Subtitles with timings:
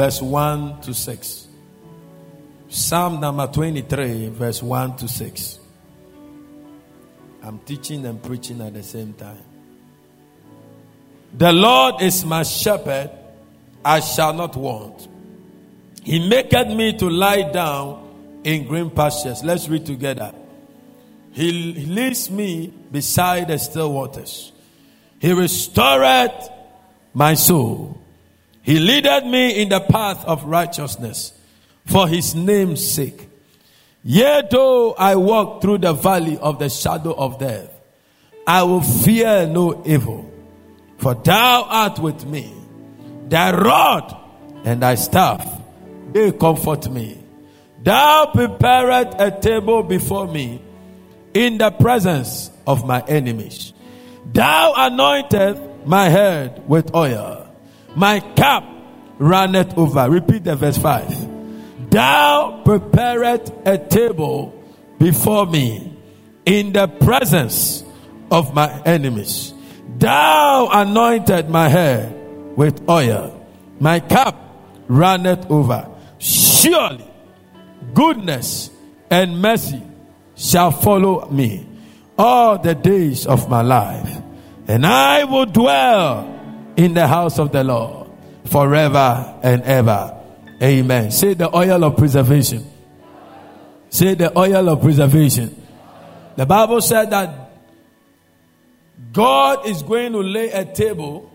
[0.00, 1.48] verse 1 to 6.
[2.68, 5.58] Psalm number 23, verse 1 to 6.
[7.42, 9.42] I'm teaching and preaching at the same time.
[11.36, 13.10] The Lord is my shepherd,
[13.84, 15.08] I shall not want.
[16.04, 19.42] He maketh me to lie down in green pastures.
[19.42, 20.32] Let's read together.
[21.32, 24.52] He leads me beside the still waters.
[25.18, 26.30] He restored
[27.12, 27.97] my soul.
[28.68, 31.32] He leadeth me in the path of righteousness
[31.86, 33.26] for his name's sake.
[34.04, 37.70] Yea, though I walk through the valley of the shadow of death,
[38.46, 40.30] I will fear no evil,
[40.98, 42.52] for thou art with me.
[43.28, 44.14] Thy rod
[44.64, 45.50] and thy staff,
[46.12, 47.24] they comfort me.
[47.82, 50.60] Thou preparest a table before me
[51.32, 53.72] in the presence of my enemies.
[54.30, 57.47] Thou anointed my head with oil.
[57.98, 58.64] My cup
[59.18, 60.08] runneth over.
[60.08, 61.90] Repeat the verse 5.
[61.90, 64.54] Thou preparest a table
[64.98, 65.98] before me
[66.46, 67.82] in the presence
[68.30, 69.52] of my enemies.
[69.98, 72.14] Thou anointed my head
[72.56, 73.34] with oil.
[73.80, 74.36] My cup
[74.86, 75.90] runneth over.
[76.18, 77.04] Surely
[77.94, 78.70] goodness
[79.10, 79.82] and mercy
[80.36, 81.66] shall follow me
[82.16, 84.22] all the days of my life,
[84.68, 86.37] and I will dwell
[86.78, 88.08] in the house of the Lord
[88.44, 90.16] forever and ever.
[90.62, 91.10] Amen.
[91.10, 92.64] Say the oil of preservation.
[93.90, 95.60] Say the oil of preservation.
[96.36, 97.50] The Bible said that
[99.12, 101.32] God is going to lay a table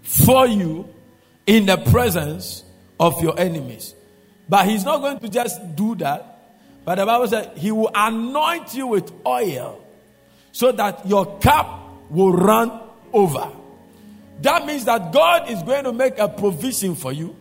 [0.00, 0.88] for you
[1.46, 2.64] in the presence
[2.98, 3.94] of your enemies.
[4.48, 6.54] But He's not going to just do that.
[6.86, 9.84] But the Bible said He will anoint you with oil
[10.50, 12.80] so that your cup will run
[13.12, 13.59] over.
[14.42, 17.36] That means that God is going to make a provision for you.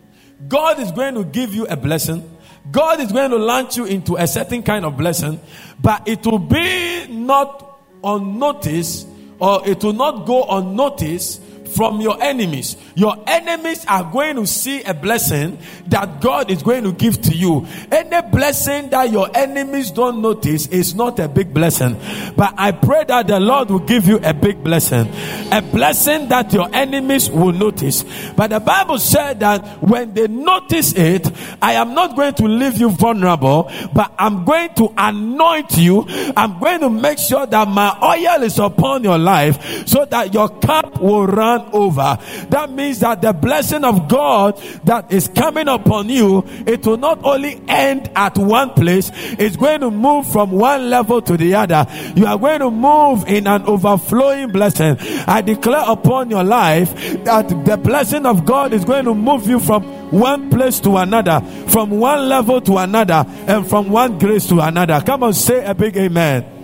[0.47, 2.38] God is going to give you a blessing.
[2.72, 5.39] God is going to launch you into a certain kind of blessing,
[5.81, 9.07] but it will be not unnoticed
[9.40, 12.78] or it will not go unnoticed from your enemies.
[12.96, 15.57] Your enemies are going to see a blessing
[15.88, 17.66] that God is going to give to you.
[17.91, 21.97] Any blessing that your enemies don't notice is not a big blessing.
[22.35, 25.09] But I pray that the Lord will give you a big blessing.
[25.52, 28.03] A blessing that your enemies will notice.
[28.36, 31.30] But the Bible said that when they notice it,
[31.62, 36.06] I am not going to leave you vulnerable, but I'm going to anoint you.
[36.36, 40.50] I'm going to make sure that my oil is upon your life so that your
[40.59, 42.18] cup will run over.
[42.50, 47.24] That means that the blessing of God that is coming upon you, it will not
[47.24, 51.86] only end at one place, it's going to move from one level to the other.
[52.16, 54.98] You are going to move in an overflowing blessing.
[55.28, 56.94] I declare upon your life
[57.24, 61.42] that the blessing of God is going to move you from one place to another,
[61.68, 65.02] from one level to another, and from one grace to another.
[65.06, 66.59] Come on, say a big amen.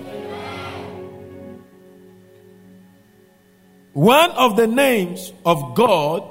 [3.95, 6.29] One of the names of God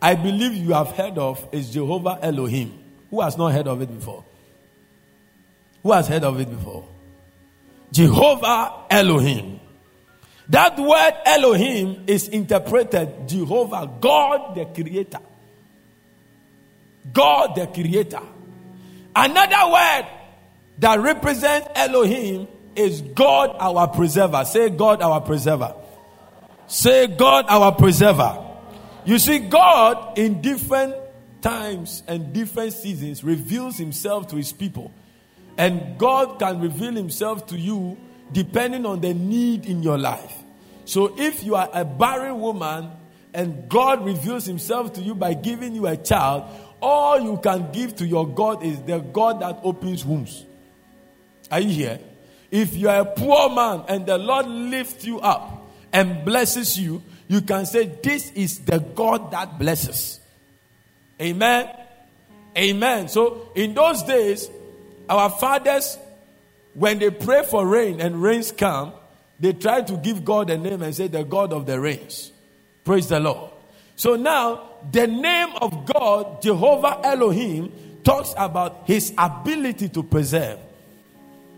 [0.00, 2.78] I believe you have heard of is Jehovah Elohim.
[3.10, 4.24] Who has not heard of it before?
[5.82, 6.86] Who has heard of it before?
[7.90, 9.58] Jehovah Elohim.
[10.50, 15.20] That word Elohim is interpreted Jehovah, God the Creator.
[17.12, 18.22] God the Creator.
[19.16, 20.06] Another word
[20.78, 22.46] that represents Elohim
[22.76, 24.44] is God our preserver.
[24.44, 25.74] Say God our preserver.
[26.66, 28.42] Say, God, our preserver.
[29.04, 30.94] You see, God in different
[31.42, 34.90] times and different seasons reveals himself to his people.
[35.58, 37.98] And God can reveal himself to you
[38.32, 40.34] depending on the need in your life.
[40.86, 42.90] So if you are a barren woman
[43.32, 46.44] and God reveals himself to you by giving you a child,
[46.80, 50.44] all you can give to your God is the God that opens wombs.
[51.50, 51.98] Are you here?
[52.50, 55.63] If you are a poor man and the Lord lifts you up,
[55.94, 60.20] and blesses you, you can say, This is the God that blesses.
[61.22, 61.70] Amen.
[62.58, 63.08] Amen.
[63.08, 64.50] So in those days,
[65.08, 65.96] our fathers,
[66.74, 68.92] when they pray for rain and rains come,
[69.38, 72.32] they try to give God a name and say, The God of the rains.
[72.84, 73.52] Praise the Lord.
[73.96, 77.72] So now, the name of God, Jehovah Elohim,
[78.02, 80.58] talks about his ability to preserve.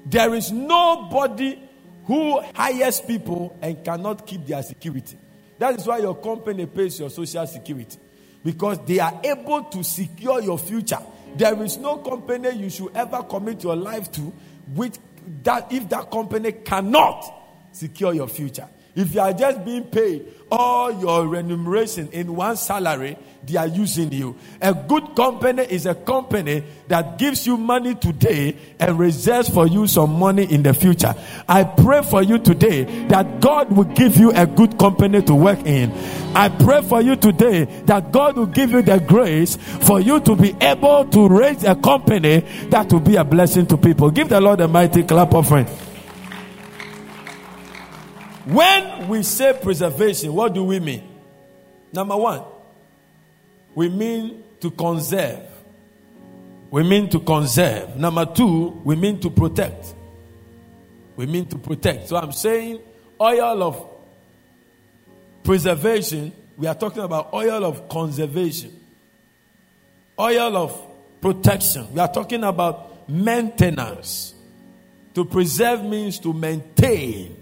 [0.04, 1.58] There is nobody
[2.06, 5.18] who hires people and cannot keep their security.
[5.58, 7.98] That is why your company pays your social security
[8.44, 11.00] because they are able to secure your future.
[11.36, 14.20] There is no company you should ever commit your life to
[14.74, 14.94] which
[15.42, 17.24] that if that company cannot
[17.72, 18.68] secure your future.
[18.96, 24.10] If you are just being paid all your remuneration in one salary, they are using
[24.10, 24.36] you.
[24.60, 29.86] A good company is a company that gives you money today and reserves for you
[29.86, 31.14] some money in the future.
[31.46, 35.60] I pray for you today that God will give you a good company to work
[35.66, 35.92] in.
[36.34, 40.34] I pray for you today that God will give you the grace for you to
[40.34, 42.40] be able to raise a company
[42.70, 44.10] that will be a blessing to people.
[44.10, 45.68] Give the Lord a mighty clap of friend.
[48.46, 51.02] When we say preservation, what do we mean?
[51.92, 52.44] Number one,
[53.74, 55.42] we mean to conserve.
[56.70, 57.96] We mean to conserve.
[57.96, 59.94] Number two, we mean to protect.
[61.16, 62.08] We mean to protect.
[62.08, 62.80] So I'm saying
[63.20, 63.88] oil of
[65.42, 68.78] preservation, we are talking about oil of conservation,
[70.20, 71.92] oil of protection.
[71.92, 74.34] We are talking about maintenance.
[75.14, 77.35] To preserve means to maintain.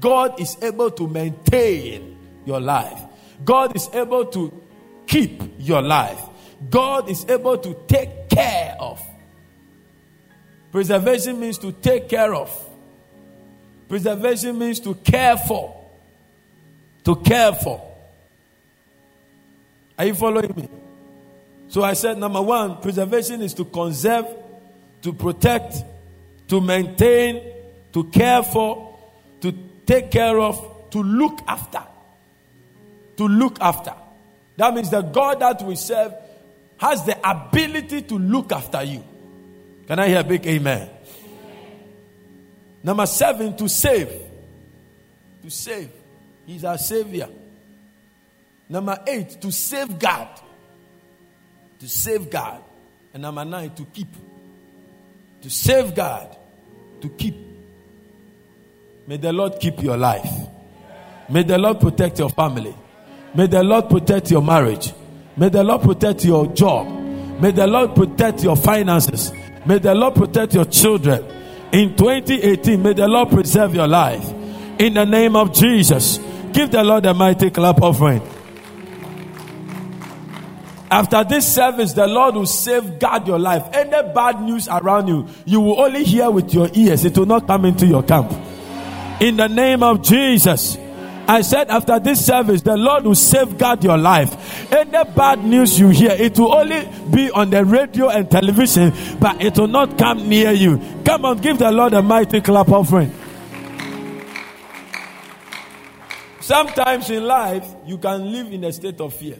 [0.00, 3.00] God is able to maintain your life.
[3.44, 4.62] God is able to
[5.06, 6.20] keep your life.
[6.70, 9.02] God is able to take care of.
[10.72, 12.50] Preservation means to take care of.
[13.88, 15.84] Preservation means to care for.
[17.04, 17.82] To care for.
[19.98, 20.68] Are you following me?
[21.68, 24.26] So I said, number one, preservation is to conserve,
[25.02, 25.76] to protect,
[26.48, 27.42] to maintain,
[27.92, 28.98] to care for,
[29.40, 29.52] to
[29.86, 31.82] take care of, to look after.
[33.16, 33.94] To look after.
[34.56, 36.12] That means the God that we serve
[36.78, 39.02] has the ability to look after you.
[39.86, 40.90] Can I hear a big amen?
[42.82, 44.10] Number seven, to save.
[45.42, 45.90] To save.
[46.46, 47.28] He's our savior.
[48.68, 50.28] Number eight, to safeguard.
[51.80, 52.62] To safeguard.
[53.12, 54.08] And number nine, to keep.
[55.42, 56.36] To safeguard.
[57.00, 57.45] To keep.
[59.08, 60.28] May the Lord keep your life.
[61.28, 62.74] May the Lord protect your family.
[63.34, 64.92] May the Lord protect your marriage.
[65.36, 66.88] May the Lord protect your job.
[67.40, 69.32] May the Lord protect your finances.
[69.64, 71.24] May the Lord protect your children.
[71.72, 74.28] In 2018, may the Lord preserve your life.
[74.78, 76.18] In the name of Jesus.
[76.52, 78.22] Give the Lord a mighty clap offering.
[80.90, 83.64] After this service, the Lord will safeguard your life.
[83.72, 87.04] Any bad news around you, you will only hear with your ears.
[87.04, 88.32] It will not come into your camp.
[89.20, 90.78] In the name of Jesus.
[91.28, 94.72] I said, after this service, the Lord will safeguard your life.
[94.72, 99.42] Any bad news you hear, it will only be on the radio and television, but
[99.42, 100.80] it will not come near you.
[101.04, 103.12] Come on, give the Lord a mighty clap offering.
[106.40, 109.38] Sometimes in life, you can live in a state of fear.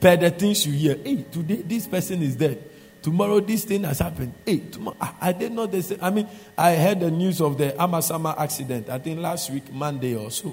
[0.00, 2.62] Per the things you hear, hey, today this person is dead.
[3.06, 4.34] Tomorrow this thing has happened.
[4.44, 5.72] Hey, tomorrow I, I did not.
[6.02, 8.88] I mean, I heard the news of the Amasama accident.
[8.90, 10.52] I think last week, Monday or so,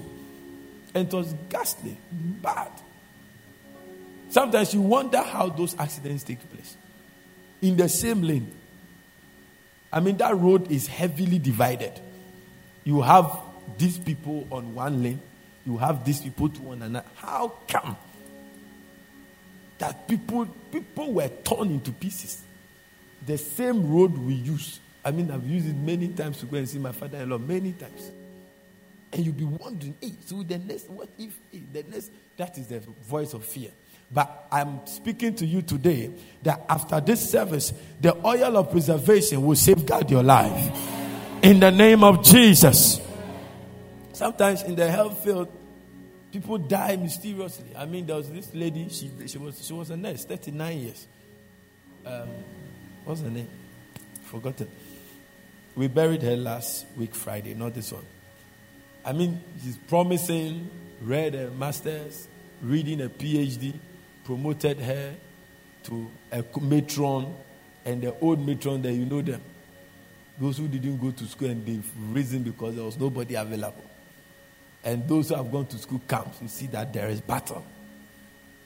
[0.94, 2.70] and it was ghastly, bad.
[4.28, 6.76] Sometimes you wonder how those accidents take place
[7.60, 8.52] in the same lane.
[9.92, 11.98] I mean, that road is heavily divided.
[12.84, 13.36] You have
[13.76, 15.20] these people on one lane,
[15.66, 17.04] you have these people to one another.
[17.16, 17.96] How come
[19.78, 22.43] that people people were torn into pieces?
[23.26, 24.80] The same road we use.
[25.04, 27.38] I mean, I've used it many times to go and see my father in law,
[27.38, 28.10] many times.
[29.12, 32.66] And you'll be wondering, hey, so the next, what if, hey, the next, that is
[32.66, 33.70] the voice of fear.
[34.10, 36.10] But I'm speaking to you today
[36.42, 40.76] that after this service, the oil of preservation will safeguard your life.
[41.42, 43.00] In the name of Jesus.
[44.12, 45.48] Sometimes in the health field,
[46.32, 47.70] people die mysteriously.
[47.76, 51.06] I mean, there was this lady, she, she, was, she was a nurse, 39 years.
[52.06, 52.28] Um,
[53.04, 53.48] What's her name?
[54.24, 54.68] Forgotten.
[55.76, 58.04] We buried her last week, Friday, not this one.
[59.04, 60.70] I mean, she's promising,
[61.02, 62.28] read a master's,
[62.62, 63.74] reading a PhD,
[64.24, 65.14] promoted her
[65.84, 67.34] to a matron,
[67.84, 69.42] and the old matron there, you know them.
[70.40, 73.84] Those who didn't go to school and they've risen because there was nobody available.
[74.82, 77.64] And those who have gone to school camps, you see that there is battle.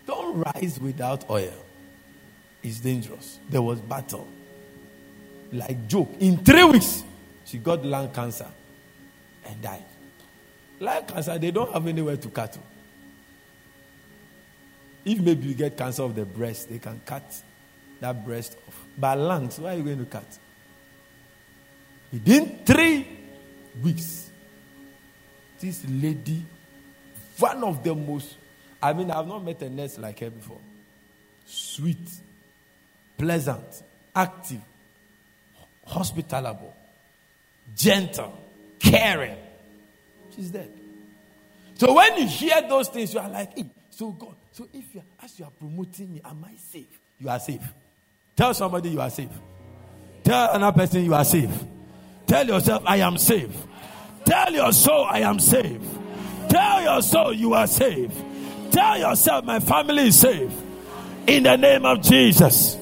[0.07, 1.53] Don't rise without oil
[2.63, 3.39] is dangerous.
[3.49, 4.27] There was battle.
[5.53, 6.11] Like joke.
[6.21, 7.05] In three weeks,
[7.45, 8.49] she got lung cancer
[9.47, 9.85] and died.
[10.81, 12.59] Lung cancer, they don't have anywhere to cut.
[15.05, 17.43] If maybe you get cancer of the breast, they can cut
[18.01, 18.85] that breast off.
[18.97, 20.39] But lungs, why are you going to cut?
[22.13, 23.07] Within three
[23.83, 24.31] weeks,
[25.59, 26.45] this lady,
[27.39, 28.37] one of the most,
[28.83, 30.61] I mean, I've not met a nurse like her before.
[31.47, 32.09] Sweet,
[33.19, 33.83] pleasant,
[34.15, 34.63] active,
[35.87, 36.75] hospitable,
[37.75, 38.39] gentle,
[38.79, 39.37] caring.
[40.35, 40.71] She's dead.
[41.75, 45.03] So when you hear those things, you are like, hey, so God, so if you
[45.23, 47.01] as you are promoting me, am I safe?
[47.19, 47.63] You are safe.
[48.37, 49.29] Tell somebody you are safe.
[50.23, 51.51] Tell another person you are safe.
[52.27, 53.51] Tell yourself, I am safe.
[54.25, 55.81] Tell your soul, I am safe.
[56.49, 58.13] Tell your soul, you are safe.
[58.71, 60.53] Tell yourself, my family is safe.
[61.27, 62.78] In the name of Jesus.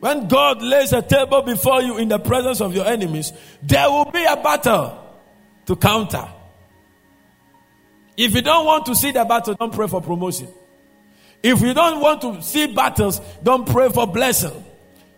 [0.00, 4.04] When God lays a table before you in the presence of your enemies, there will
[4.04, 4.98] be a battle
[5.66, 6.28] to counter.
[8.16, 10.48] If you don't want to see the battle, don't pray for promotion.
[11.42, 14.64] If you don't want to see battles, don't pray for blessing.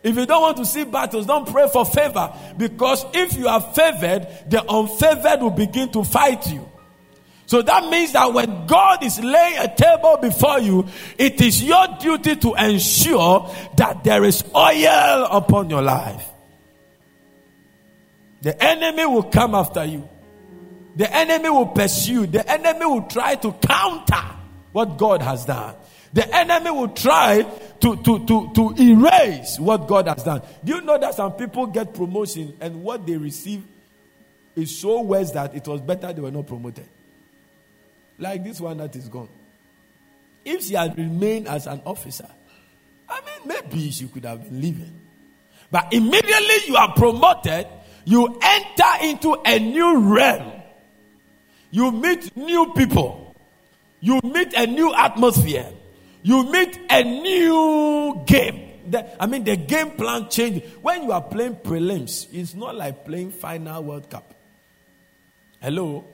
[0.02, 2.32] If you don't want to see battles, don't pray for favor.
[2.56, 6.70] Because if you are favored, the unfavored will begin to fight you.
[7.50, 10.86] So that means that when God is laying a table before you,
[11.18, 16.28] it is your duty to ensure that there is oil upon your life.
[18.42, 20.08] The enemy will come after you.
[20.94, 22.28] The enemy will pursue.
[22.28, 24.36] The enemy will try to counter
[24.70, 25.74] what God has done.
[26.12, 30.42] The enemy will try to, to, to, to erase what God has done.
[30.62, 33.64] Do you know that some people get promotion and what they receive
[34.54, 36.86] is so worse that it was better they were not promoted?
[38.20, 39.30] Like this one that is gone.
[40.44, 42.28] If she had remained as an officer,
[43.08, 45.00] I mean, maybe she could have been living.
[45.70, 47.66] But immediately you are promoted,
[48.04, 50.52] you enter into a new realm.
[51.70, 53.34] You meet new people.
[54.00, 55.66] You meet a new atmosphere.
[56.22, 58.66] You meet a new game.
[58.90, 60.68] The, I mean, the game plan changes.
[60.82, 64.34] When you are playing prelims, it's not like playing final World Cup.
[65.60, 66.04] Hello?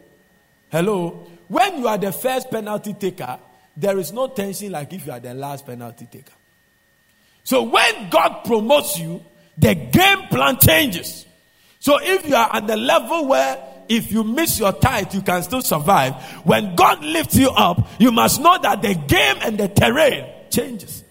[0.70, 1.26] Hello?
[1.48, 3.38] When you are the first penalty taker,
[3.76, 6.32] there is no tension like if you are the last penalty taker.
[7.44, 9.24] So when God promotes you,
[9.56, 11.24] the game plan changes.
[11.78, 15.42] So if you are at the level where if you miss your tithe, you can
[15.42, 16.14] still survive.
[16.44, 21.04] When God lifts you up, you must know that the game and the terrain changes.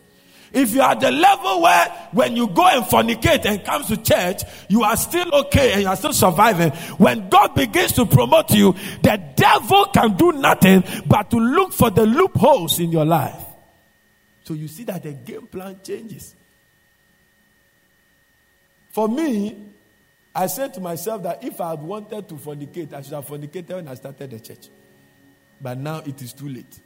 [0.53, 3.97] If you are at the level where when you go and fornicate and comes to
[3.97, 6.71] church, you are still okay and you are still surviving.
[6.97, 11.89] When God begins to promote you, the devil can do nothing but to look for
[11.89, 13.41] the loopholes in your life.
[14.43, 16.35] So you see that the game plan changes.
[18.91, 19.57] For me,
[20.33, 23.69] I said to myself that if I had wanted to fornicate, I should have fornicated
[23.75, 24.69] when I started the church.
[25.59, 26.79] But now it is too late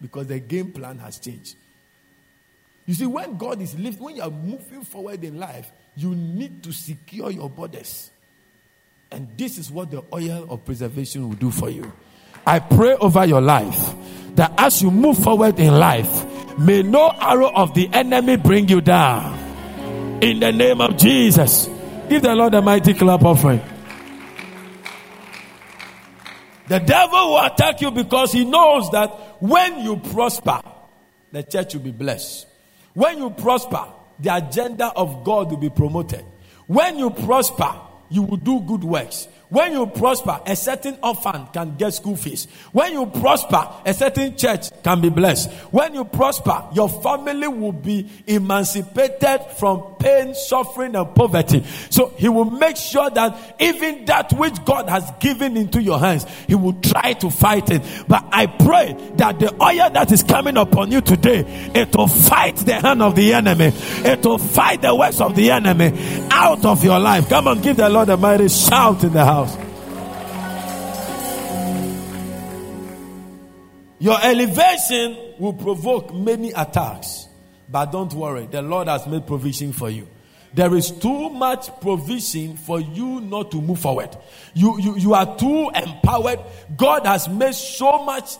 [0.00, 1.56] because the game plan has changed.
[2.86, 6.62] You see, when God is lifting, when you are moving forward in life, you need
[6.64, 8.10] to secure your borders.
[9.10, 11.92] And this is what the oil of preservation will do for you.
[12.46, 13.94] I pray over your life
[14.34, 18.80] that as you move forward in life, may no arrow of the enemy bring you
[18.80, 19.38] down.
[20.22, 21.68] In the name of Jesus.
[22.08, 23.60] Give the Lord a mighty clap offering.
[26.68, 29.08] The devil will attack you because he knows that
[29.42, 30.60] when you prosper,
[31.30, 32.46] the church will be blessed.
[32.94, 33.84] When you prosper,
[34.18, 36.24] the agenda of God will be promoted.
[36.66, 37.72] When you prosper,
[38.08, 39.28] you will do good works.
[39.48, 42.46] When you prosper, a certain orphan can get school fees.
[42.72, 45.50] When you prosper, a certain church can be blessed.
[45.70, 51.64] When you prosper, your family will be emancipated from pain, suffering, and poverty.
[51.90, 56.26] So he will make sure that even that which God has given into your hands,
[56.46, 57.82] he will try to fight it.
[58.08, 61.44] But I pray that the oil that is coming upon you today,
[61.74, 63.72] it will fight the hand of the enemy.
[63.74, 65.92] It will fight the works of the enemy
[66.30, 67.28] out of your life.
[67.28, 69.56] Come on, give the Lord a mighty shout in the house.
[74.00, 77.28] Your elevation will provoke many attacks.
[77.72, 80.06] But don't worry, the Lord has made provision for you.
[80.52, 84.14] There is too much provision for you not to move forward.
[84.52, 86.40] You, you, you are too empowered.
[86.76, 88.36] God has made so much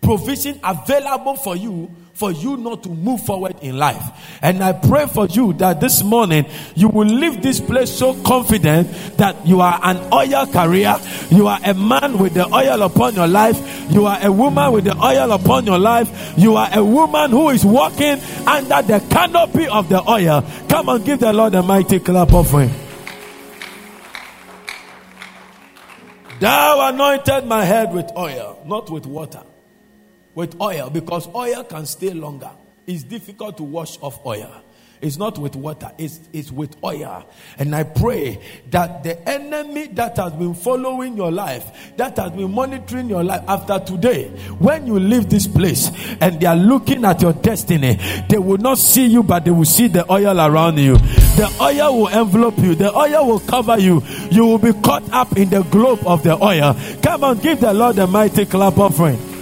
[0.00, 4.02] provision available for you for you not to move forward in life.
[4.40, 8.90] And I pray for you that this morning you will leave this place so confident
[9.18, 10.96] that you are an oil carrier.
[11.28, 13.60] You are a man with the oil upon your life.
[13.90, 16.32] You are a woman with the oil upon your life.
[16.38, 20.42] You are a woman who is walking under the canopy of the oil.
[20.70, 22.70] Come and give the Lord a mighty clap offering.
[26.40, 29.42] Thou anointed my head with oil, not with water
[30.36, 32.50] with oil because oil can stay longer.
[32.86, 34.62] It's difficult to wash off oil.
[35.02, 37.28] It's not with water, it's, it's with oil.
[37.58, 38.40] And I pray
[38.70, 43.42] that the enemy that has been following your life, that has been monitoring your life
[43.46, 44.28] after today,
[44.58, 45.90] when you leave this place
[46.20, 47.98] and they are looking at your destiny,
[48.30, 50.96] they will not see you, but they will see the oil around you.
[50.96, 52.74] The oil will envelop you.
[52.74, 54.02] The oil will cover you.
[54.30, 56.74] You will be caught up in the globe of the oil.
[57.02, 59.35] Come on, give the Lord a mighty clap offering.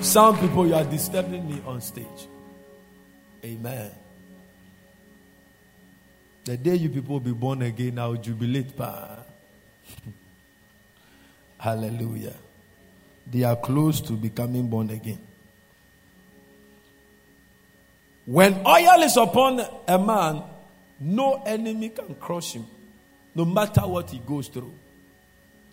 [0.00, 2.28] Some people, you are disturbing me on stage.
[3.44, 3.90] Amen.
[6.44, 8.76] The day you people will be born again, I will jubilate.
[8.76, 9.18] Pa.
[11.58, 12.34] Hallelujah.
[13.30, 15.18] They are close to becoming born again.
[18.24, 20.42] When oil is upon a man,
[21.00, 22.66] no enemy can crush him,
[23.34, 24.74] no matter what he goes through.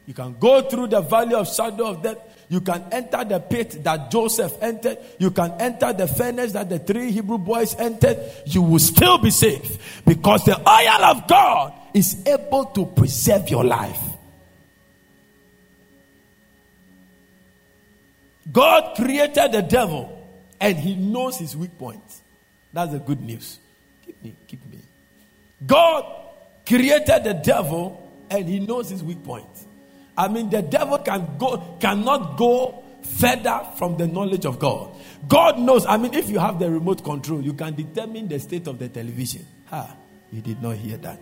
[0.05, 2.17] You can go through the valley of shadow of death.
[2.47, 4.99] You can enter the pit that Joseph entered.
[5.17, 8.19] You can enter the furnace that the three Hebrew boys entered.
[8.45, 13.63] You will still be safe because the oil of God is able to preserve your
[13.63, 13.99] life.
[18.51, 20.11] God created the devil
[20.61, 22.21] and he knows his weak points.
[22.71, 23.59] That's the good news.
[24.05, 24.77] Keep me, keep me.
[25.65, 26.05] God
[26.65, 29.64] created the devil and he knows his weak points.
[30.17, 34.91] I mean, the devil can go, cannot go further from the knowledge of God.
[35.27, 35.85] God knows.
[35.85, 38.89] I mean, if you have the remote control, you can determine the state of the
[38.89, 39.45] television.
[39.67, 39.95] Ha,
[40.31, 41.19] you did not hear that.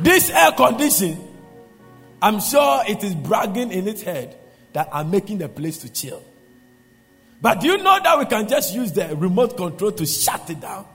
[0.00, 1.18] This air condition,
[2.20, 4.36] I'm sure it is bragging in its head
[4.72, 6.22] that I'm making the place to chill.
[7.40, 10.60] But do you know that we can just use the remote control to shut it
[10.60, 10.86] down?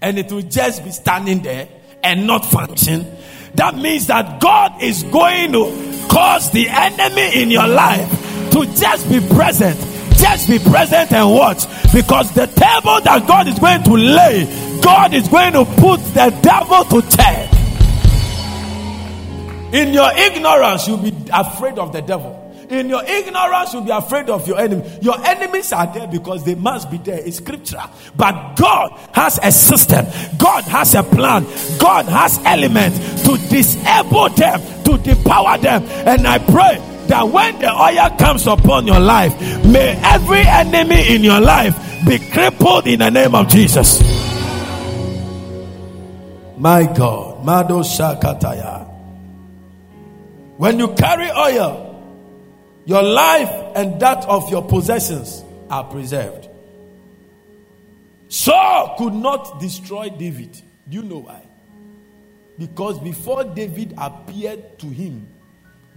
[0.00, 1.68] And it will just be standing there
[2.02, 3.06] and not function.
[3.54, 8.10] That means that God is going to cause the enemy in your life
[8.52, 9.78] to just be present.
[10.16, 11.64] Just be present and watch.
[11.92, 16.36] Because the table that God is going to lay, God is going to put the
[16.42, 17.58] devil to test.
[19.74, 22.41] In your ignorance, you'll be afraid of the devil.
[22.70, 24.88] In your ignorance, you'll be afraid of your enemy.
[25.02, 27.18] Your enemies are there because they must be there.
[27.18, 27.82] It's scripture.
[28.16, 30.06] But God has a system,
[30.38, 31.44] God has a plan,
[31.78, 35.84] God has elements to disable them, to depower them.
[36.06, 41.22] And I pray that when the oil comes upon your life, may every enemy in
[41.24, 41.76] your life
[42.06, 44.00] be crippled in the name of Jesus.
[46.56, 48.88] My God, Mado Shakataya.
[50.58, 51.81] When you carry oil,
[52.84, 56.48] your life and that of your possessions are preserved.
[58.28, 60.60] Saul could not destroy David.
[60.88, 61.42] Do you know why?
[62.58, 65.26] Because before David appeared to him,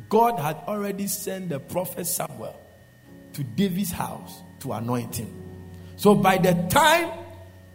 [0.10, 2.60] God had already sent the prophet Samuel
[3.34, 5.34] to David's house to anoint him.
[5.98, 7.12] So by the time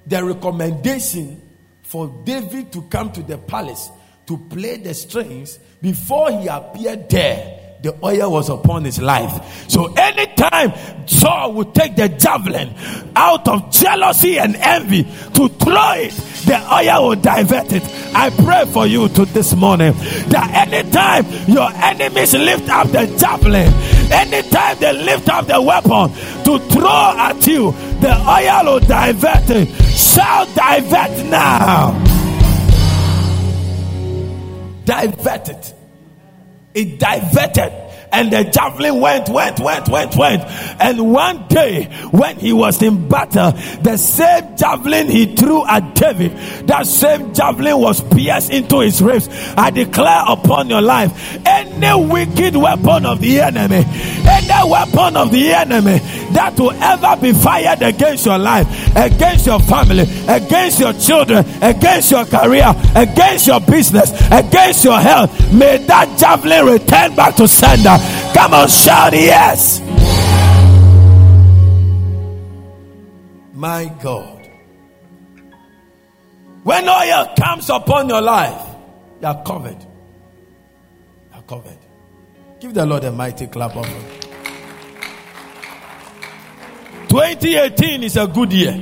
[0.06, 1.40] the recommendation
[1.82, 3.90] for David to come to the palace
[4.26, 9.68] to play the strings, before he appeared there, the oil was upon his life.
[9.70, 10.72] So anytime
[11.06, 12.74] Saul would take the javelin
[13.16, 16.12] out of jealousy and envy to throw it,
[16.44, 17.82] the oil will divert it.
[18.14, 19.94] I pray for you to this morning
[20.28, 23.72] that anytime your enemies lift up the javelin,
[24.12, 26.10] anytime they lift up the weapon
[26.44, 29.68] to throw at you, the oil will divert it.
[29.96, 31.92] Shall divert now.
[34.84, 35.79] Divert it
[36.74, 37.72] it diverted
[38.12, 40.42] and the javelin went, went, went, went, went.
[40.80, 46.32] And one day, when he was in battle, the same javelin he threw at David,
[46.66, 49.28] that same javelin was pierced into his ribs.
[49.56, 51.12] I declare upon your life,
[51.46, 55.98] any wicked weapon of the enemy, any weapon of the enemy
[56.32, 62.10] that will ever be fired against your life, against your family, against your children, against
[62.10, 67.99] your career, against your business, against your health, may that javelin return back to sender
[68.34, 69.80] Come on, shout yes.
[73.52, 74.48] My God.
[76.62, 78.66] When oil comes upon your life,
[79.20, 79.80] you are covered.
[79.80, 81.78] You are covered.
[82.60, 83.86] Give the Lord a mighty clap of
[87.10, 88.72] 2018 is a good year.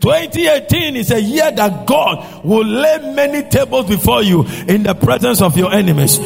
[0.00, 5.40] 2018 is a year that God will lay many tables before you in the presence
[5.40, 6.18] of your enemies.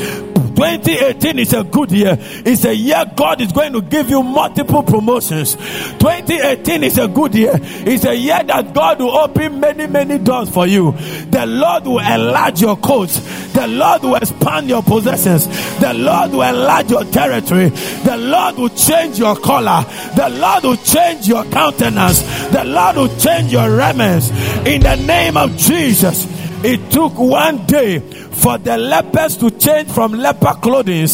[0.63, 2.17] 2018 is a good year.
[2.21, 5.57] It's a year God is going to give you multiple promotions.
[5.57, 7.55] 2018 is a good year.
[7.61, 10.93] It's a year that God will open many, many doors for you.
[11.31, 13.19] The Lord will enlarge your coats.
[13.55, 15.47] The Lord will expand your possessions.
[15.81, 17.71] The Lord will enlarge your territory.
[17.71, 19.85] The Lord will change your color.
[20.15, 22.23] The Lord will change your countenance.
[22.51, 24.31] The Lord will change your remnants.
[24.65, 26.42] In the name of Jesus.
[26.65, 31.09] It took one day for the lepers to change from leper clothing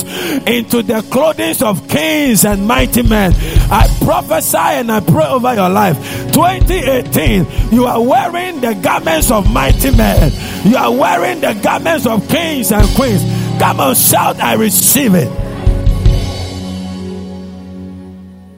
[0.47, 3.33] into the clothing of kings and mighty men.
[3.71, 5.97] I prophesy and I pray over your life.
[6.33, 10.33] 2018, you are wearing the garments of mighty men.
[10.65, 13.23] You are wearing the garments of kings and queens.
[13.59, 15.29] Come on, shout, I receive it.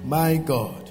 [0.04, 0.90] My God.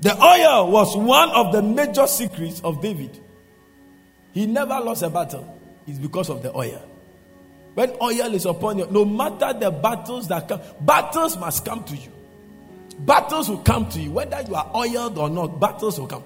[0.00, 3.18] The oil was one of the major secrets of David.
[4.38, 5.58] He never lost a battle.
[5.88, 6.80] It's because of the oil.
[7.74, 11.96] When oil is upon you, no matter the battles that come, battles must come to
[11.96, 12.12] you.
[13.00, 16.22] Battles will come to you, whether you are oiled or not, battles will come.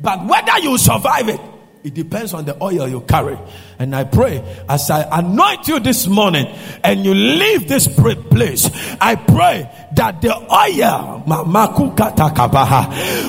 [0.00, 1.40] But whether you survive it,
[1.82, 3.36] it depends on the oil you carry.
[3.80, 6.46] And I pray as I anoint you this morning
[6.84, 11.24] and you leave this place, I pray that the oil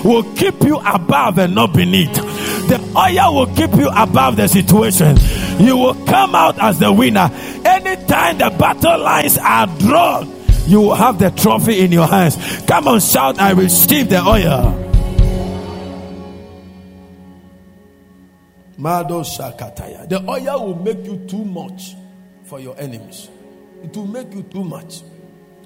[0.04, 2.29] will keep you above and not beneath.
[2.70, 5.18] The oil will keep you above the situation.
[5.60, 7.32] You will come out as the winner.
[7.66, 10.32] Anytime the battle lines are drawn,
[10.68, 12.38] you will have the trophy in your hands.
[12.68, 14.86] Come on, shout, I receive the oil.
[18.78, 21.96] The oil will make you too much
[22.44, 23.30] for your enemies.
[23.84, 25.02] It will make you too much.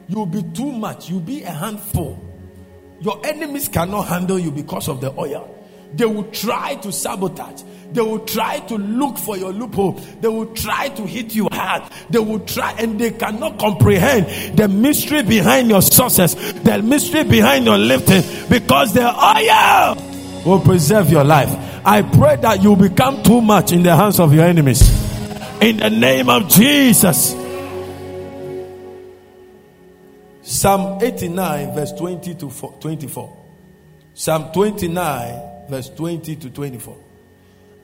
[0.08, 1.10] You'll be too much.
[1.10, 2.18] You'll be a handful.
[3.02, 5.54] Your enemies cannot handle you because of the oil.
[5.94, 7.64] They will try to sabotage.
[7.92, 9.92] They will try to look for your loophole.
[9.92, 11.84] They will try to hit you hard.
[12.10, 17.66] They will try and they cannot comprehend the mystery behind your success, the mystery behind
[17.66, 19.96] your lifting because the oil
[20.44, 21.50] will preserve your life.
[21.86, 24.82] I pray that you become too much in the hands of your enemies.
[25.62, 27.36] In the name of Jesus.
[30.42, 33.38] Psalm 89, verse 20 to 24.
[34.14, 36.96] Psalm 29, verse 20 to 24.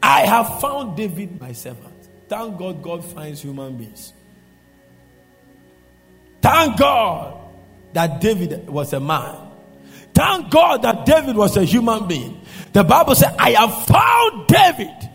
[0.04, 2.08] I have found David, my servant.
[2.28, 4.14] Thank God, God finds human beings.
[6.40, 7.42] Thank God
[7.94, 9.36] that David was a man.
[10.14, 12.40] Thank God that David was a human being.
[12.74, 15.10] The Bible says, I have found David,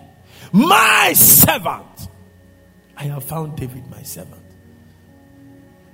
[0.52, 2.08] my servant.
[2.96, 4.42] I have found David, my servant.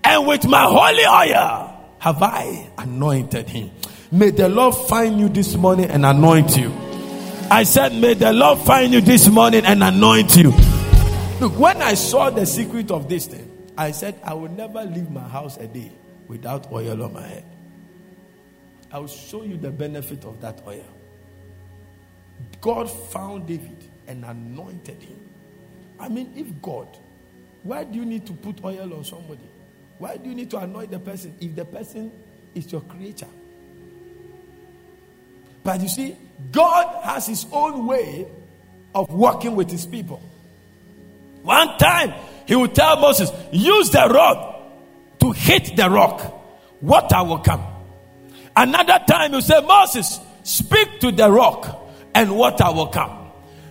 [0.02, 3.70] And with my holy oil have I anointed him.
[4.12, 6.72] May the Lord find you this morning and anoint you.
[7.48, 10.50] I said, May the Lord find you this morning and anoint you.
[11.40, 15.10] Look, when I saw the secret of this thing, I said, I will never leave
[15.10, 15.92] my house a day
[16.26, 17.44] without oil on my head.
[18.90, 20.84] I will show you the benefit of that oil.
[22.60, 25.20] God found David and anointed him.
[26.00, 26.88] I mean, if God,
[27.62, 29.48] why do you need to put oil on somebody?
[29.98, 32.10] Why do you need to anoint the person if the person
[32.56, 33.28] is your creator?
[35.62, 36.16] But you see,
[36.52, 38.26] God has his own way
[38.94, 40.22] of working with his people.
[41.42, 42.12] One time,
[42.46, 44.56] he would tell Moses, use the rod
[45.20, 46.20] to hit the rock,
[46.80, 47.64] water will come.
[48.56, 53.19] Another time, he said, Moses, speak to the rock and water will come.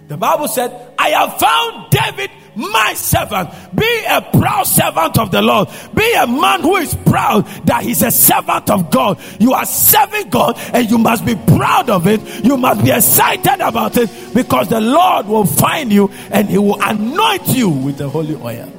[0.10, 3.52] The Bible said, I have found David, my servant.
[3.76, 5.70] Be a proud servant of the Lord.
[5.94, 9.20] Be a man who is proud that he's a servant of God.
[9.40, 12.22] You are serving God and you must be proud of it.
[12.44, 16.82] You must be excited about it because the Lord will find you and he will
[16.82, 18.74] anoint you with the holy oil.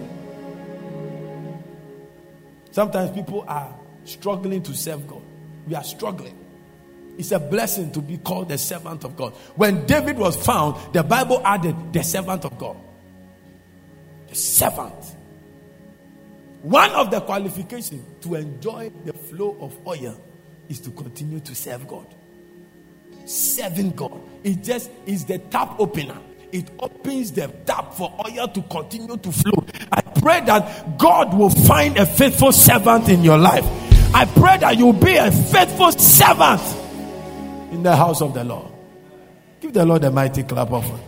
[2.73, 3.73] Sometimes people are
[4.05, 5.23] struggling to serve God.
[5.69, 6.40] We are struggling.
[7.21, 9.35] It's a blessing to be called the servant of God.
[9.55, 12.79] When David was found, the Bible added the servant of God.
[14.31, 14.95] The servant.
[16.63, 20.19] One of the qualifications to enjoy the flow of oil
[20.71, 22.07] is to continue to serve God.
[23.27, 24.19] Serving God.
[24.43, 26.17] It just is the tap opener.
[26.53, 29.67] It opens the tap for oil to continue to flow.
[29.93, 33.67] I pray that God will find a faithful servant in your life.
[34.15, 36.80] I pray that you'll be a faithful servant
[37.81, 38.71] in the house of the Lord.
[39.59, 41.01] Give the Lord a mighty clap of it.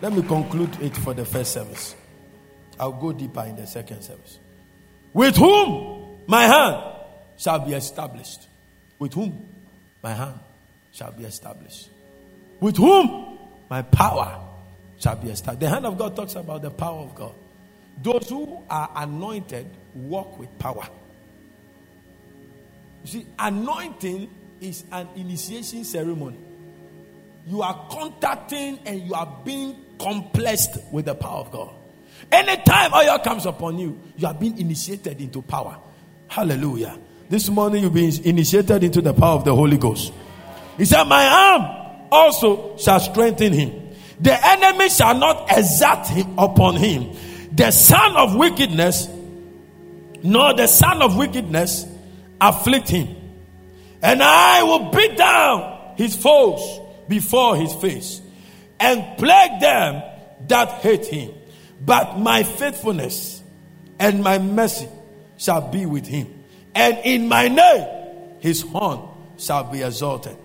[0.00, 1.96] Let me conclude it for the first service.
[2.78, 4.38] I'll go deeper in the second service.
[5.12, 6.84] With whom my hand
[7.36, 8.46] shall be established.
[9.00, 9.48] With whom
[10.04, 10.38] my hand
[10.92, 11.88] shall be established.
[12.60, 13.38] With whom
[13.68, 14.40] my power
[15.00, 15.60] shall be established.
[15.62, 17.34] The hand of God talks about the power of God.
[18.00, 20.86] Those who are anointed walk with power.
[23.02, 24.30] You see, anointing
[24.62, 26.38] is an initiation ceremony.
[27.46, 31.74] You are contacting and you are being complexed with the power of God.
[32.30, 35.76] Anytime oil comes upon you, you are being initiated into power.
[36.28, 36.96] Hallelujah.
[37.28, 40.12] This morning you've been initiated into the power of the Holy Ghost.
[40.78, 43.90] He said, My arm also shall strengthen him.
[44.20, 47.16] The enemy shall not exert him upon him.
[47.50, 49.08] The son of wickedness,
[50.22, 51.86] nor the son of wickedness
[52.40, 53.21] afflict him.
[54.02, 58.20] And I will beat down his foes before his face
[58.80, 60.02] and plague them
[60.48, 61.32] that hate him.
[61.80, 63.42] But my faithfulness
[63.98, 64.88] and my mercy
[65.36, 66.44] shall be with him.
[66.74, 67.86] And in my name
[68.40, 70.36] his horn shall be exalted.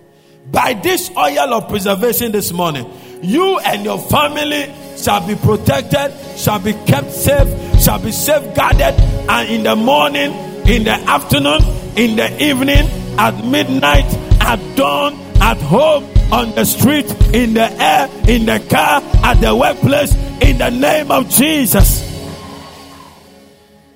[0.50, 2.90] By this oil of preservation this morning,
[3.22, 8.94] you and your family shall be protected, shall be kept safe, shall be safeguarded,
[9.28, 10.32] and in the morning,
[10.66, 11.60] in the afternoon,
[11.96, 12.86] in the evening,
[13.18, 14.06] at midnight,
[14.40, 19.54] at dawn, at home, on the street, in the air, in the car, at the
[19.54, 22.06] workplace, in the name of Jesus.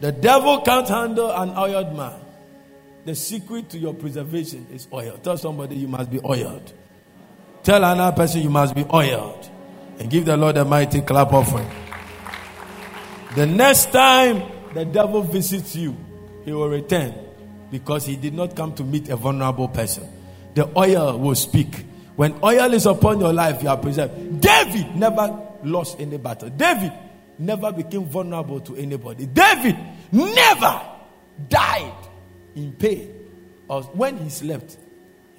[0.00, 2.20] The devil can't handle an oiled man.
[3.04, 5.18] The secret to your preservation is oil.
[5.22, 6.72] Tell somebody you must be oiled.
[7.62, 9.48] Tell another person you must be oiled.
[9.98, 11.70] And give the Lord a mighty clap offering.
[13.36, 14.42] The next time
[14.74, 15.96] the devil visits you,
[16.44, 17.14] he will return
[17.72, 20.06] because he did not come to meet a vulnerable person.
[20.54, 21.86] The oil will speak.
[22.16, 24.42] When oil is upon your life, you are preserved.
[24.42, 26.50] David never lost any battle.
[26.50, 26.92] David
[27.38, 29.24] never became vulnerable to anybody.
[29.24, 29.78] David
[30.12, 30.82] never
[31.48, 31.94] died
[32.54, 33.10] in pain.
[33.68, 34.76] Or when he slept,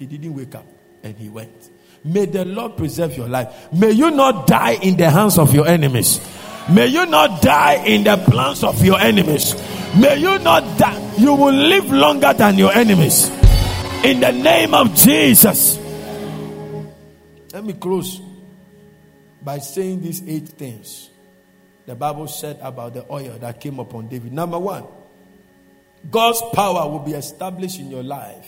[0.00, 0.66] he didn't wake up
[1.04, 1.70] and he went.
[2.02, 3.72] May the Lord preserve your life.
[3.72, 6.18] May you not die in the hands of your enemies.
[6.70, 9.54] May you not die in the plans of your enemies.
[9.96, 11.14] May you not die.
[11.18, 13.28] You will live longer than your enemies.
[14.02, 15.78] In the name of Jesus.
[17.52, 18.20] Let me close
[19.42, 21.10] by saying these eight things
[21.86, 24.32] the Bible said about the oil that came upon David.
[24.32, 24.84] Number one,
[26.10, 28.46] God's power will be established in your life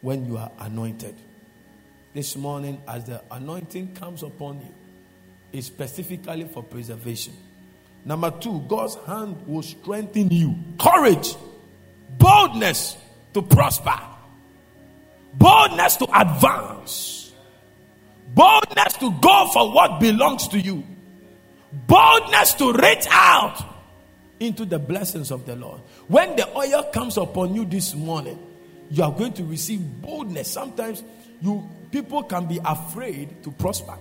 [0.00, 1.14] when you are anointed.
[2.12, 4.74] This morning, as the anointing comes upon you,
[5.56, 7.32] is specifically for preservation.
[8.04, 10.54] Number two, God's hand will strengthen you.
[10.78, 11.34] Courage,
[12.18, 12.96] boldness
[13.34, 13.98] to prosper,
[15.34, 17.32] boldness to advance,
[18.34, 20.84] boldness to go for what belongs to you,
[21.86, 23.74] boldness to reach out
[24.38, 25.80] into the blessings of the Lord.
[26.08, 28.38] When the oil comes upon you this morning,
[28.90, 30.52] you are going to receive boldness.
[30.52, 31.02] Sometimes
[31.40, 33.96] you people can be afraid to prosper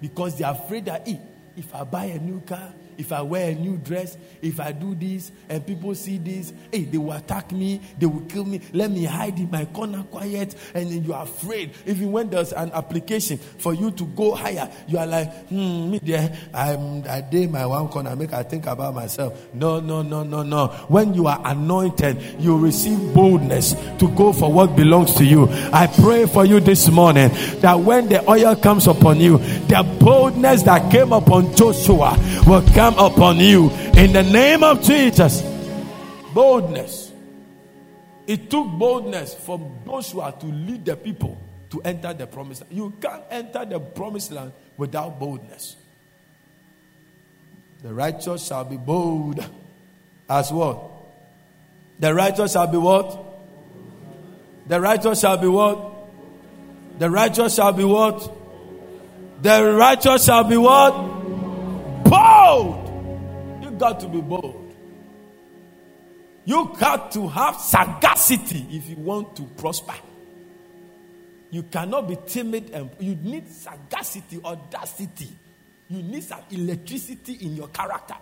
[0.00, 1.06] because they are afraid that
[1.56, 4.94] if I buy a new car, if I wear a new dress, if I do
[4.94, 8.60] this, and people see this, hey, they will attack me, they will kill me.
[8.72, 11.72] Let me hide in my corner quiet, and then you are afraid.
[11.86, 15.98] Even when there's an application for you to go higher, you are like, hmm, me
[16.02, 19.38] there, I'm I did my one corner, make I think about myself.
[19.54, 20.68] No, no, no, no, no.
[20.88, 25.48] When you are anointed, you receive boldness to go for what belongs to you.
[25.72, 27.30] I pray for you this morning
[27.60, 32.85] that when the oil comes upon you, the boldness that came upon Joshua will come
[32.86, 35.42] come upon you in the name of Jesus.
[36.32, 37.10] Boldness.
[38.28, 41.36] It took boldness for Joshua to lead the people
[41.70, 42.76] to enter the promised land.
[42.76, 45.74] You can't enter the promised land without boldness.
[47.82, 49.44] The righteous shall be bold
[50.30, 50.78] as what?
[51.98, 53.18] The righteous shall be what?
[54.68, 55.92] The righteous shall be what?
[57.00, 58.32] The righteous shall be what?
[59.42, 61.15] The righteous shall be what?
[63.76, 64.74] You got to be bold.
[66.46, 69.92] You got to have sagacity if you want to prosper.
[71.50, 75.28] You cannot be timid and you need sagacity, audacity.
[75.90, 78.16] You need some electricity in your character.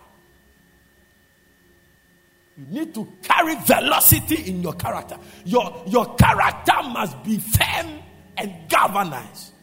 [2.57, 5.17] You need to carry velocity in your character.
[5.45, 7.99] Your, your character must be firm
[8.35, 9.53] and galvanized.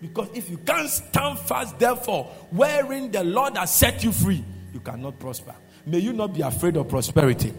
[0.00, 4.44] Because if you can't stand fast, therefore, wherein the Lord has set you free,
[4.76, 5.54] you cannot prosper.
[5.86, 7.50] May you not be afraid of prosperity.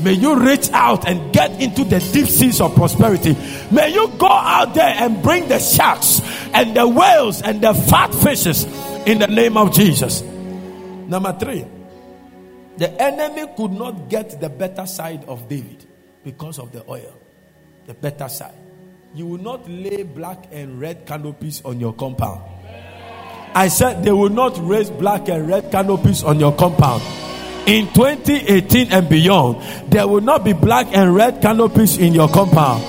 [0.00, 3.36] May you reach out and get into the deep seas of prosperity.
[3.70, 6.22] May you go out there and bring the sharks
[6.54, 8.64] and the whales and the fat fishes
[9.06, 10.22] in the name of Jesus.
[10.22, 11.66] Number three,
[12.78, 15.84] the enemy could not get the better side of David
[16.24, 17.12] because of the oil.
[17.84, 18.54] The better side
[19.14, 22.40] you will not lay black and red canopies on your compound.
[23.54, 27.02] I said they will not raise black and red canopies on your compound.
[27.66, 32.82] In 2018 and beyond, there will not be black and red canopies in your compound.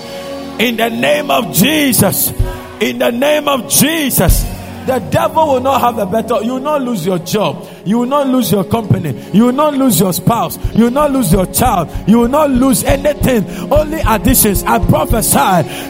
[0.60, 2.32] In the name of Jesus,
[2.80, 4.44] in the name of Jesus,
[4.86, 8.06] The devil will not have a better, you will not lose your job, you will
[8.06, 11.46] not lose your company, you will not lose your spouse, you will not lose your
[11.46, 13.46] child, you will not lose anything.
[13.72, 14.64] Only additions.
[14.64, 15.38] I prophesy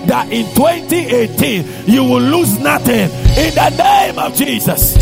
[0.08, 4.94] that in 2018 you will lose nothing in the name of Jesus.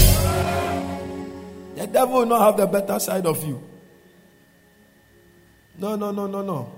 [1.75, 3.61] The devil will not have the better side of you.
[5.77, 6.75] No, no, no, no, no.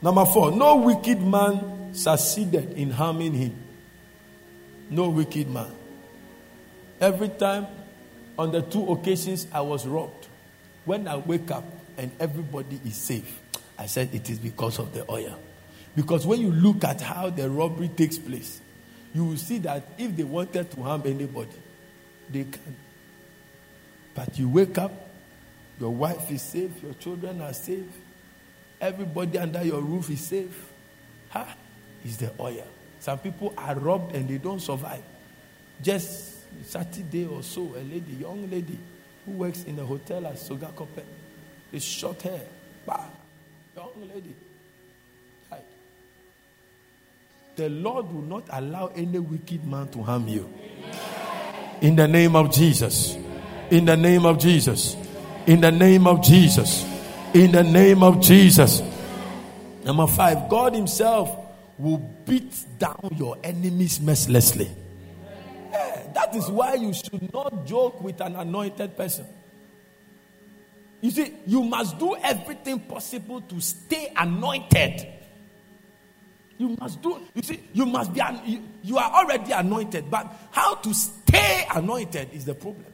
[0.00, 3.67] Number four, no wicked man succeeded in harming him.
[4.90, 5.70] No wicked man.
[7.00, 7.66] Every time
[8.38, 10.28] on the two occasions I was robbed,
[10.84, 11.64] when I wake up
[11.96, 13.40] and everybody is safe,
[13.78, 15.38] I said it is because of the oil.
[15.94, 18.60] Because when you look at how the robbery takes place,
[19.14, 21.50] you will see that if they wanted to harm anybody,
[22.30, 22.76] they can.
[24.14, 24.92] But you wake up,
[25.80, 27.86] your wife is safe, your children are safe,
[28.80, 30.72] everybody under your roof is safe.
[31.30, 31.56] Ha!
[32.04, 32.66] Is the oil.
[33.00, 35.02] Some people are robbed and they don't survive.
[35.82, 38.78] Just Saturday or so, a lady, young lady,
[39.24, 41.04] who works in a hotel at Sogakope,
[41.70, 42.40] they shot her.
[42.86, 43.04] Bah,
[43.76, 44.34] young lady.
[45.50, 45.62] Died.
[47.56, 50.52] The Lord will not allow any wicked man to harm you.
[51.80, 53.16] In the name of Jesus.
[53.70, 54.96] In the name of Jesus.
[55.46, 56.84] In the name of Jesus.
[57.34, 58.82] In the name of Jesus.
[59.84, 61.47] Number five, God Himself
[61.78, 64.70] will beat down your enemies mercilessly.
[65.70, 69.26] Yeah, that is why you should not joke with an anointed person.
[71.00, 75.06] You see, you must do everything possible to stay anointed.
[76.58, 80.74] You must do, you see, you must be, you, you are already anointed, but how
[80.74, 82.86] to stay anointed is the problem.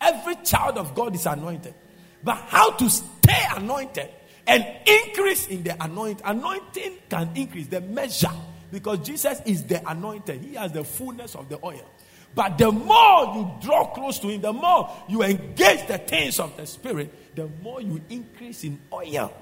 [0.00, 1.74] Every child of God is anointed,
[2.22, 4.10] but how to stay anointed
[4.46, 6.24] and increase in the anointing.
[6.24, 8.30] Anointing can increase the measure
[8.70, 10.40] because Jesus is the anointed.
[10.40, 11.88] He has the fullness of the oil.
[12.34, 16.56] But the more you draw close to Him, the more you engage the things of
[16.56, 19.32] the Spirit, the more you increase in oil.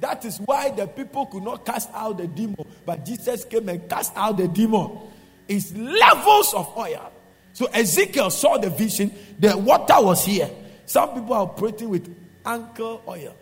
[0.00, 3.88] That is why the people could not cast out the demon, but Jesus came and
[3.88, 4.98] cast out the demon.
[5.46, 7.12] It's levels of oil.
[7.52, 10.50] So Ezekiel saw the vision, the water was here.
[10.86, 12.12] Some people are operating with
[12.44, 13.36] ankle oil.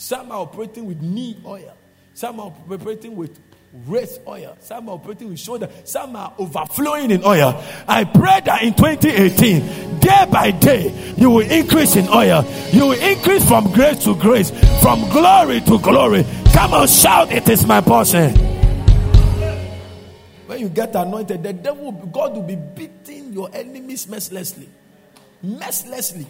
[0.00, 1.76] Some are operating with knee oil.
[2.14, 3.38] Some are operating with
[3.86, 4.56] waist oil.
[4.58, 5.68] Some are operating with shoulder.
[5.84, 7.62] Some are overflowing in oil.
[7.86, 12.46] I pray that in 2018, day by day, you will increase in oil.
[12.72, 14.48] You will increase from grace to grace,
[14.80, 16.24] from glory to glory.
[16.54, 18.34] Come on, shout, it is my portion.
[20.46, 24.70] When you get anointed, the devil, God will be beating your enemies mercilessly.
[25.42, 26.26] Mercilessly.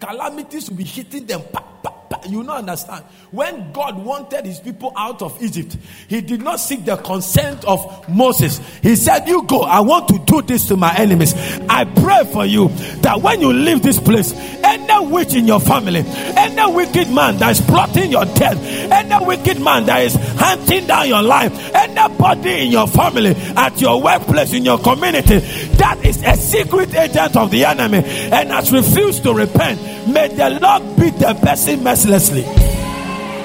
[0.00, 1.42] Calamities will be hitting them.
[1.52, 3.04] Pa, pa, you not understand.
[3.30, 5.76] When God wanted his people out of Egypt,
[6.08, 8.58] he did not seek the consent of Moses.
[8.82, 11.34] He said, You go, I want to do this to my enemies.
[11.68, 12.68] I pray for you
[13.02, 17.50] that when you leave this place, any witch in your family, any wicked man that
[17.52, 18.58] is plotting your death,
[18.90, 24.02] any wicked man that is hunting down your life, anybody in your family, at your
[24.02, 25.38] workplace, in your community,
[25.76, 30.58] that is a secret agent of the enemy and has refused to repent, may the
[30.60, 32.42] Lord beat the person mercilessly.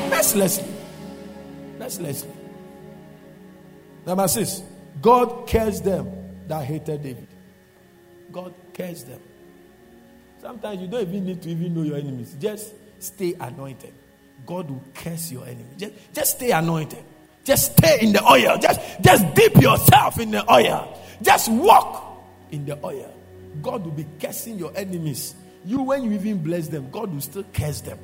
[0.10, 0.74] Mercilessly.
[1.78, 2.32] Mercilessly.
[4.08, 4.64] Number six,
[5.00, 6.10] God cares them
[6.48, 7.28] that hated David.
[8.32, 9.22] God cares them.
[10.42, 12.36] Sometimes you don't even need to even know your enemies.
[12.40, 13.94] Just stay anointed.
[14.48, 15.70] God will curse your enemy.
[15.78, 17.04] Just, just stay anointed.
[17.44, 18.58] Just stay in the oil.
[18.58, 21.00] Just, just dip yourself in the oil.
[21.22, 23.14] Just walk in the oil.
[23.62, 25.36] God will be cursing your enemies.
[25.66, 28.00] You, when you even bless them, God will still curse them.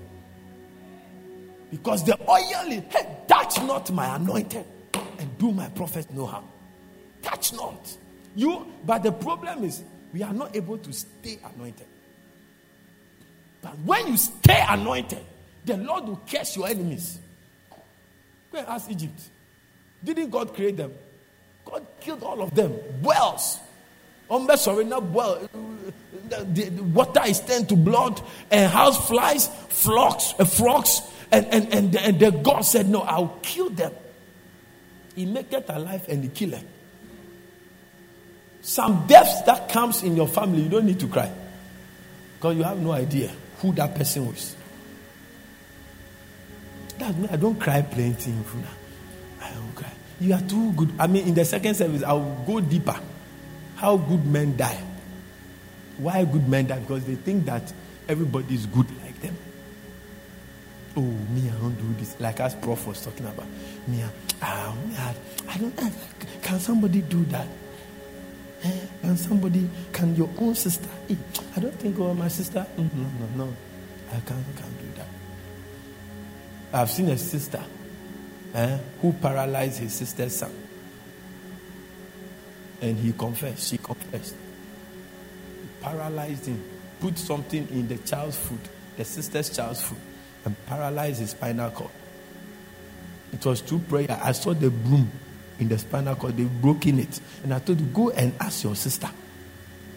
[1.76, 4.66] Because the oil is, hey, touch not my anointed
[5.20, 6.46] and do my prophet no harm.
[7.22, 7.98] Touch not.
[8.34, 9.84] You, but the problem is,
[10.14, 11.86] we are not able to stay anointed.
[13.62, 15.20] But when you stay anointed,
[15.66, 17.20] the Lord will curse your enemies.
[18.54, 19.20] Go and ask Egypt.
[20.02, 20.94] Didn't God create them?
[21.66, 22.74] God killed all of them.
[23.02, 23.60] Wells.
[24.56, 25.50] sorry, not well.
[26.30, 31.74] The, the, water is turned to blood, and house flies, flocks, uh, frogs, and, and,
[31.74, 33.94] and, and the God said, No, I'll kill them.
[35.16, 36.66] He make it alive and he kill them.
[38.62, 41.32] Some deaths that comes in your family, you don't need to cry.
[42.36, 44.56] Because you have no idea who that person was.
[46.98, 48.66] That me, I don't cry plenty front.
[49.42, 49.92] I don't cry.
[50.20, 50.92] You are too good.
[51.00, 53.00] I mean, in the second service, I will go deeper.
[53.76, 54.82] How good men die.
[55.98, 56.80] Why good men die?
[56.80, 57.72] Because they think that
[58.08, 58.88] everybody is good.
[60.98, 62.20] Oh, me, I don't do this.
[62.20, 63.48] Like as Prof was talking about.
[63.88, 65.16] Me, uh, me I,
[65.50, 65.72] I don't.
[65.72, 67.48] Think can somebody do that?
[69.02, 70.90] Can somebody, can your own sister?
[71.56, 72.66] I don't think, oh, my sister.
[72.78, 73.56] No, no, no, no.
[74.10, 75.08] I can't, can't do that.
[76.74, 77.64] I've seen a sister
[78.54, 80.52] eh, who paralyzed his sister's son.
[82.82, 84.36] And he confessed, she confessed.
[85.62, 86.64] He paralyzed him,
[87.00, 88.60] put something in the child's food,
[88.98, 90.00] the sister's child's food,
[90.46, 91.92] and paralyzed his spinal cord.
[93.34, 94.20] It was through prayer.
[94.24, 95.12] I saw the broom
[95.60, 97.20] in the spinal cord, they've broken it.
[97.44, 99.10] And I told go and ask your sister.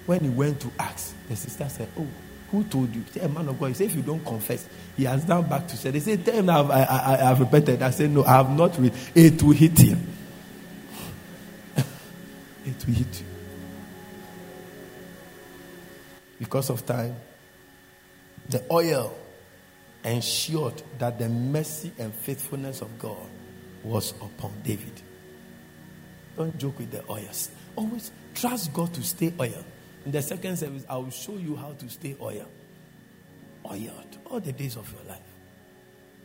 [0.07, 2.07] When he went to ask, the sister said, Oh,
[2.51, 3.05] who told you?
[3.13, 3.67] Say, a man of God.
[3.69, 6.35] He said, if you don't confess, he has gone back to say, they said, tell
[6.35, 7.83] him I have, I, I, I have repented.
[7.83, 8.79] I said, no, I have not.
[8.79, 8.95] Read.
[9.15, 10.07] It will hit him.
[11.77, 13.27] it will hit you.
[16.39, 17.17] Because of time,
[18.49, 19.15] the oil
[20.05, 23.27] ensured that the mercy and faithfulness of God
[23.83, 25.03] was upon David.
[26.37, 27.51] Don't joke with the oils.
[27.77, 29.65] Always trust God to stay oil.
[30.05, 32.47] In the second service, I will show you how to stay oil.
[33.69, 35.21] Oiled all the days of your life.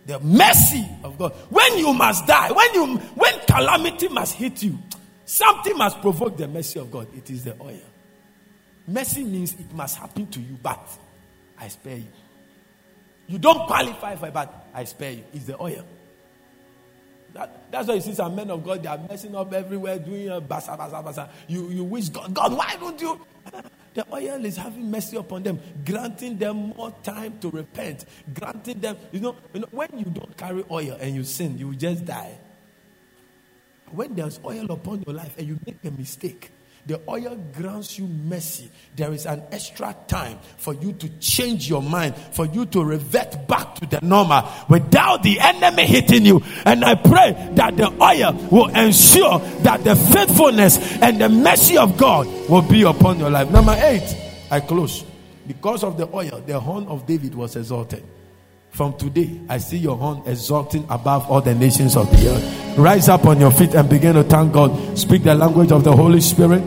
[0.06, 1.34] The mercy of God.
[1.50, 4.78] When you must die, when you when calamity must hit you,
[5.26, 7.08] something must provoke the mercy of God.
[7.16, 7.80] It is the oil.
[8.88, 10.88] Mercy means it must happen to you, but
[11.58, 12.08] I spare you.
[13.28, 15.24] You don't qualify for it, but I spare you.
[15.34, 15.86] It's the oil.
[17.34, 20.30] That, that's why you see some men of God, they are messing up everywhere, doing
[20.30, 21.30] a basa, basa, basa.
[21.48, 23.20] You, you wish God, God, why don't you?
[23.94, 28.98] The oil is having mercy upon them, granting them more time to repent, granting them,
[29.12, 32.36] you know, you know when you don't carry oil and you sin, you just die.
[33.92, 36.50] When there's oil upon your life and you make a mistake,
[36.86, 38.70] the oil grants you mercy.
[38.96, 43.48] There is an extra time for you to change your mind, for you to revert
[43.48, 46.42] back to the normal without the enemy hitting you.
[46.66, 51.98] And I pray that the oil will ensure that the faithfulness and the mercy of
[51.98, 53.50] God will be upon your life.
[53.50, 54.16] Number eight,
[54.52, 55.06] I close.
[55.48, 58.04] Because of the oil, the horn of David was exalted.
[58.74, 62.78] From today, I see your horn exalting above all the nations of the earth.
[62.78, 64.98] Rise up on your feet and begin to thank God.
[64.98, 66.64] Speak the language of the Holy Spirit.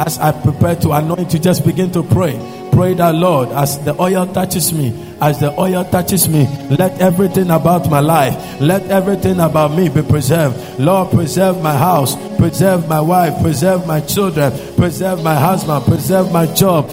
[0.00, 2.34] As I prepare to anoint you, just begin to pray.
[2.72, 7.50] Pray that, Lord, as the oil touches me, as the oil touches me, let everything
[7.50, 10.80] about my life, let everything about me be preserved.
[10.80, 16.46] Lord, preserve my house, preserve my wife, preserve my children, preserve my husband, preserve my
[16.54, 16.90] job.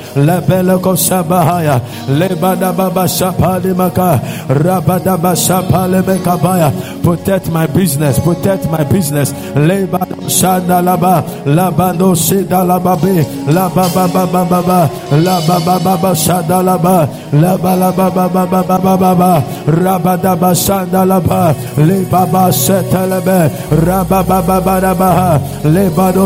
[18.27, 21.53] Baba baba, baba baba rabada bashanda laba,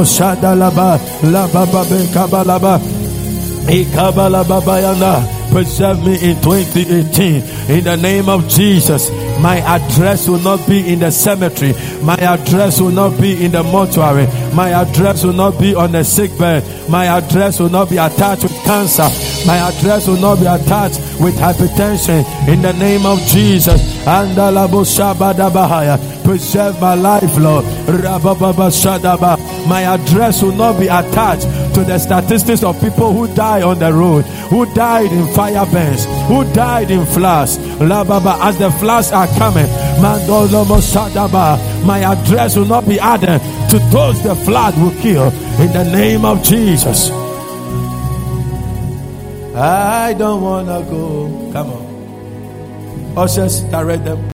[0.04, 2.80] Shadalaba, Lababa Kabalaba,
[3.68, 9.10] Ikabalaba Preserve me in 2018 in the name of Jesus.
[9.44, 11.74] My address will not be in the cemetery.
[12.02, 14.26] My address will not be in the mortuary.
[14.56, 16.64] My address will not be on the sick bed.
[16.89, 19.10] My address will not be attached with cancer.
[19.46, 22.24] My address will not be attached with hypertension.
[22.48, 23.93] In the name of Jesus.
[26.24, 27.64] Preserve my life, Lord.
[29.68, 31.43] My address will not be attached
[31.74, 36.06] to the statistics of people who die on the road, who died in fire burns,
[36.28, 37.58] who died in floods.
[37.58, 39.68] As the floods are coming,
[40.01, 40.20] my
[42.04, 43.39] address will not be added
[43.70, 45.32] to those the flood will kill.
[45.62, 47.10] In the name of Jesus.
[49.56, 51.49] I don't want to go.
[51.54, 51.93] Come on.
[53.16, 54.24] Ushers, direct them.